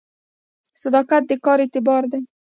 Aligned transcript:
صداقت 0.81 1.23
د 1.27 1.31
کار 1.45 1.59
اعتبار 1.63 2.03
دی 2.11 2.21